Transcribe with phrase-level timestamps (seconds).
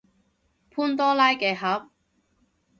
[0.71, 1.91] 潘多拉嘅盒